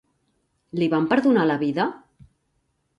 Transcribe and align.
Li 0.79 0.87
van 0.95 1.07
perdonar 1.13 1.47
la 1.53 1.61
vida? 1.67 1.89